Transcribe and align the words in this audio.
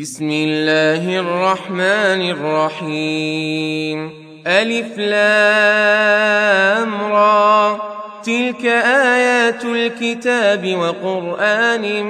بسم 0.00 0.30
الله 0.30 1.18
الرحمن 1.18 2.30
الرحيم. 2.30 4.10
ألف 4.46 4.98
لام 4.98 6.94
را. 7.12 7.78
تلك 8.24 8.66
آيات 8.66 9.64
الكتاب 9.64 10.76
وقرآن 10.76 12.04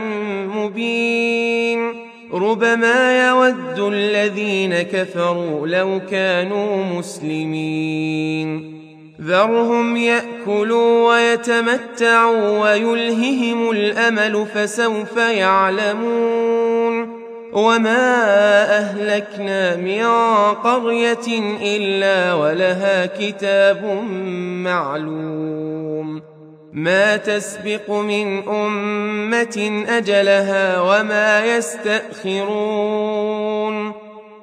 مبين. 0.46 1.95
ربما 2.34 3.29
يود 3.29 3.92
الذين 3.94 4.83
كفروا 4.83 5.67
لو 5.67 6.01
كانوا 6.10 6.85
مسلمين. 6.85 8.83
ذرهم 9.22 9.96
يأكلوا 9.96 11.08
ويتمتعوا 11.08 12.58
ويلههم 12.58 13.71
الأمل 13.71 14.46
فسوف 14.54 15.17
يعلمون. 15.17 16.62
وما 17.52 18.23
اهلكنا 18.79 19.77
من 19.77 20.05
قريه 20.55 21.56
الا 21.62 22.34
ولها 22.34 23.06
كتاب 23.06 23.84
معلوم 24.65 26.23
ما 26.73 27.16
تسبق 27.16 27.91
من 27.91 28.48
امه 28.48 29.84
اجلها 29.88 30.80
وما 30.80 31.57
يستاخرون 31.57 33.12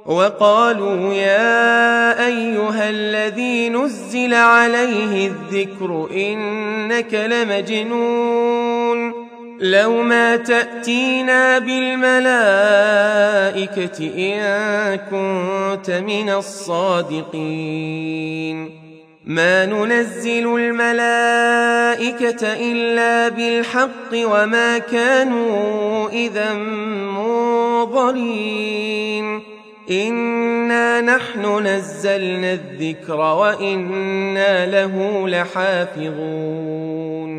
وقالوا 0.06 1.14
يا 1.14 2.26
ايها 2.28 2.90
الذي 2.90 3.70
نزل 3.70 4.34
عليه 4.34 5.28
الذكر 5.28 6.10
انك 6.12 7.14
لمجنون 7.14 8.50
لو 9.62 10.02
ما 10.02 10.36
تأتينا 10.36 11.60
بالملائكة 11.60 12.30
إن 14.18 14.96
كنت 14.96 15.92
من 15.92 16.30
الصادقين. 16.30 18.00
ما 19.26 19.66
ننزل 19.66 20.56
الملائكة 20.56 22.44
إلا 22.44 23.30
بالحق 23.30 24.14
وما 24.14 24.78
كانوا 24.78 26.10
إذا 26.10 26.54
منظرين. 27.84 29.42
إنا 29.92 31.02
نحن 31.02 31.68
نزلنا 31.68 32.54
الذكر 32.54 33.16
وإنا 33.16 34.66
له 34.66 35.28
لحافظون. 35.28 37.39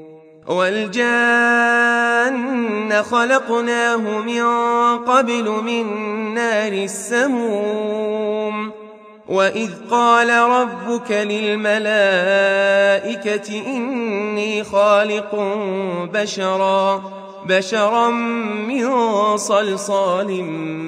والجان 0.47 2.31
خلقناه 3.03 4.19
من 4.19 4.43
قبل 4.97 5.49
من 5.49 5.85
نار 6.33 6.73
السموم. 6.73 8.71
وإذ 9.29 9.69
قال 9.91 10.29
ربك 10.29 11.11
للملائكة 11.11 11.77
إني 13.67 14.63
خالق 14.63 15.35
بشرا 16.13 17.01
بشرا 17.45 18.09
من 18.67 18.87
صلصال 19.37 20.43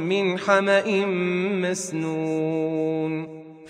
من 0.06 0.40
حمأ 0.40 1.06
مسنون. 1.62 3.33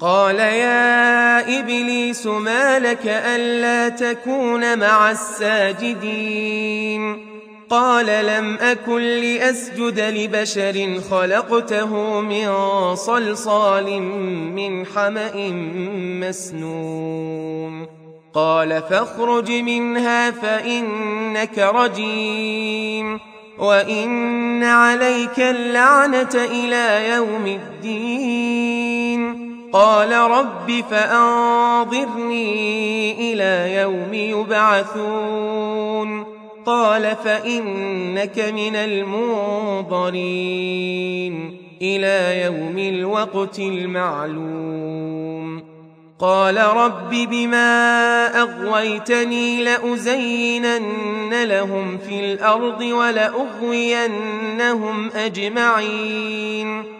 قال 0.00 0.38
يا 0.38 1.60
إبليس 1.60 2.26
ما 2.26 2.78
لك 2.78 3.06
ألا 3.06 3.88
تكون 3.88 4.78
مع 4.78 5.10
الساجدين؟ 5.10 6.70
قال 7.70 8.06
لم 8.26 8.58
أكن 8.60 9.00
لأسجد 9.00 10.00
لبشر 10.00 11.00
خلقته 11.10 12.20
من 12.20 12.50
صلصال 12.94 14.02
من 14.52 14.86
حمأ 14.86 15.48
مسنون. 16.28 17.86
قال 18.34 18.82
فاخرج 18.90 19.52
منها 19.52 20.30
فإنك 20.30 21.58
رجيم. 21.58 23.20
وإن 23.58 24.64
عليك 24.64 25.40
اللعنة 25.40 26.34
إلى 26.34 27.08
يوم 27.08 27.46
الدين. 27.46 28.89
قال 29.72 30.12
رب 30.12 30.84
فأنظرني 30.90 32.52
إلى 33.32 33.74
يوم 33.74 34.14
يبعثون. 34.14 36.24
قال 36.66 37.16
فإنك 37.24 38.38
من 38.38 38.76
المنظرين. 38.76 41.56
إلى 41.82 42.42
يوم 42.44 42.78
الوقت 42.78 43.58
المعلوم. 43.58 45.62
قال 46.18 46.56
رب 46.56 47.10
بما 47.10 48.26
أغويتني 48.42 49.64
لأزينن 49.64 51.44
لهم 51.44 51.98
في 51.98 52.20
الأرض 52.20 52.80
ولأغوينهم 52.80 55.10
أجمعين. 55.10 56.99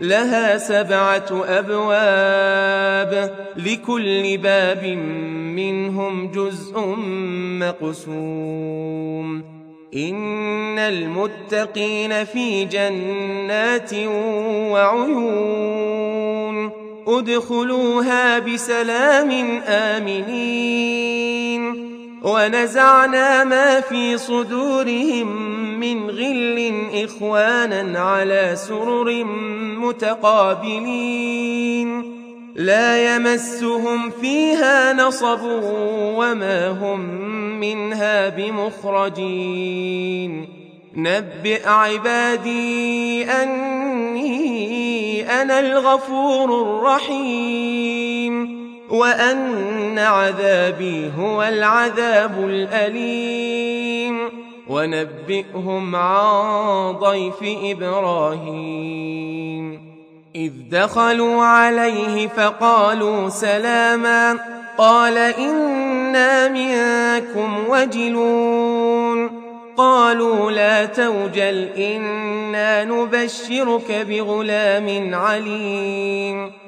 لها 0.00 0.58
سبعة 0.58 1.44
أبواب 1.48 3.34
لكل 3.56 4.38
باب 4.38 4.84
منهم 5.56 6.30
جزء 6.30 6.80
مقسوم. 7.60 9.44
إن 9.96 10.78
المتقين 10.78 12.24
في 12.24 12.64
جنات 12.64 13.94
وعيون. 14.72 16.70
ادخلوها 17.06 18.38
بسلام 18.38 19.30
آمنين. 19.66 21.47
ونزعنا 22.22 23.44
ما 23.44 23.80
في 23.80 24.18
صدورهم 24.18 25.26
من 25.80 26.10
غل 26.10 26.72
إخوانا 27.04 28.00
على 28.00 28.52
سرر 28.56 29.24
متقابلين. 29.78 31.38
لا 32.54 33.16
يمسهم 33.16 34.10
فيها 34.10 34.92
نصب 34.92 35.40
وما 36.18 36.68
هم 36.68 37.00
منها 37.60 38.28
بمخرجين. 38.28 39.78
نبئ 40.96 41.68
عبادي 41.68 43.24
أني 43.24 44.38
أنا 45.42 45.60
الغفور 45.60 46.62
الرحيم. 46.62 48.67
وأن 48.90 49.98
عذابي 49.98 51.12
هو 51.18 51.42
العذاب 51.42 52.44
الأليم. 52.44 54.18
ونبئهم 54.68 55.96
عن 55.96 56.92
ضيف 56.92 57.36
إبراهيم. 57.42 58.68
إذ 60.36 60.52
دخلوا 60.70 61.44
عليه 61.44 62.28
فقالوا 62.28 63.28
سلاما. 63.28 64.38
قال 64.78 65.18
إنا 65.18 66.48
منكم 66.48 67.54
وجلون. 67.68 69.30
قالوا 69.76 70.50
لا 70.50 70.84
توجل 70.84 71.68
إنا 71.76 72.84
نبشرك 72.84 74.06
بغلام 74.08 75.14
عليم. 75.14 76.67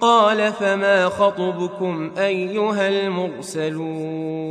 قال 0.00 0.52
فما 0.52 1.08
خطبكم 1.08 2.10
أيها 2.18 2.88
المرسلون 2.88 4.46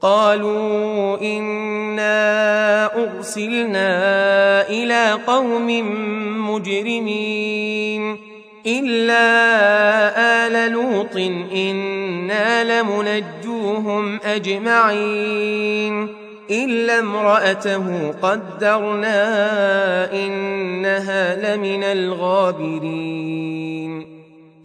قالوا 0.00 1.20
إنا 1.20 2.84
أرسلنا 3.04 3.88
إلى 4.68 5.12
قوم 5.26 5.66
مجرمين 6.50 8.16
إلا 8.66 9.26
آل 10.46 10.72
لوط 10.72 11.16
إنا 11.54 12.80
لمنجوهم 12.82 14.20
أجمعين 14.24 16.08
إلا 16.50 16.98
امرأته 16.98 18.10
قدرنا 18.22 19.22
إنها 20.12 21.56
لمن 21.56 21.84
الغابرين 21.84 23.81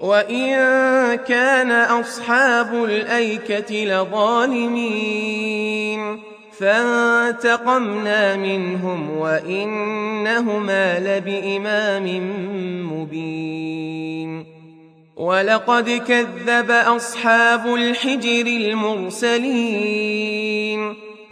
وإن 0.00 0.54
كان 1.14 1.70
أصحاب 1.72 2.84
الأيكة 2.84 3.84
لظالمين 3.84 5.28
فانتقمنا 6.58 8.36
منهم 8.36 9.18
وإنهما 9.18 10.98
لبإمام 10.98 12.06
مبين 12.92 14.44
ولقد 15.16 15.90
كذب 15.90 16.70
أصحاب 16.70 17.74
الحجر 17.74 18.46
المرسلين 18.46 20.08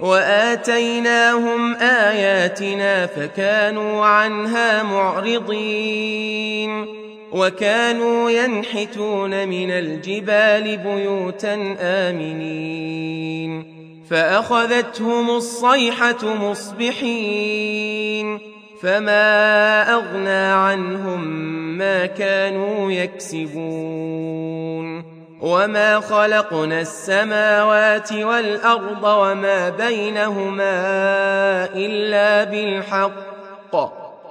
وآتيناهم 0.00 1.75
آياتنا 1.75 3.06
فكانوا 3.06 4.06
عنها 4.06 4.82
معرضين 4.82 6.26
وكانوا 7.33 8.30
ينحتون 8.30 9.49
من 9.49 9.71
الجبال 9.71 10.76
بيوتا 10.76 11.76
آمنين. 11.80 13.76
فأخذتهم 14.11 15.30
الصيحة 15.30 16.35
مصبحين. 16.50 18.38
فما 18.83 19.95
أغنى 19.95 20.52
عنهم 20.52 21.21
ما 21.78 22.06
كانوا 22.06 22.92
يكسبون. 22.92 24.47
وما 25.40 26.00
خلقنا 26.00 26.80
السماوات 26.80 28.12
والأرض 28.12 29.04
وما 29.04 29.68
بينهما 29.68 30.75
إلا 31.75 32.45
بالحق. 32.45 34.05